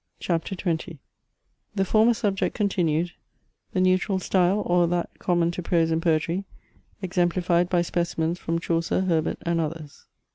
CHAPTER 0.19 0.55
XX 0.55 0.97
The 1.75 1.85
former 1.85 2.15
subject 2.15 2.55
continued 2.55 3.11
The 3.73 3.79
neutral 3.81 4.17
style, 4.17 4.63
or 4.65 4.87
that 4.87 5.11
common 5.19 5.51
to 5.51 5.61
Prose 5.61 5.91
and 5.91 6.01
Poetry, 6.01 6.43
exemplified 7.03 7.69
by 7.69 7.83
specimens 7.83 8.39
from 8.39 8.57
Chaucer, 8.57 9.01
Herbert, 9.01 9.37
and 9.43 9.61
others. 9.61 10.07